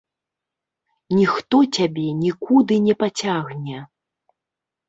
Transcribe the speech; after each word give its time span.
Ніхто 1.17 1.57
цябе 1.77 2.07
нікуды 2.23 2.75
не 2.89 2.95
пацягне. 3.05 3.77